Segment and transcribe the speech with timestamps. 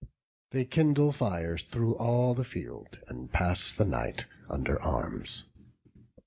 [0.49, 5.43] They kindle fires through all the field, and pass the night under arms.